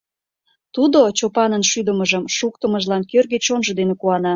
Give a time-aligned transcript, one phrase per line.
[0.75, 4.29] Тудо Чопанын шӱдымыжым шуктымыжлан кӧргӧ чонжо дене куана.